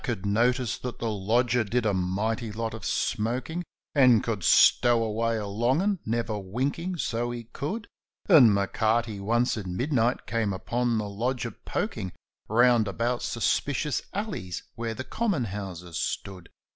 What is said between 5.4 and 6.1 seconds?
long 'un,'